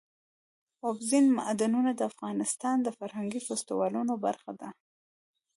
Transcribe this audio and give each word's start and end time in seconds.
اوبزین 0.87 1.25
معدنونه 1.37 1.91
د 1.95 2.01
افغانستان 2.11 2.75
د 2.83 2.87
فرهنګي 2.97 3.41
فستیوالونو 3.47 4.13
برخه 4.25 4.51
ده. 4.59 4.69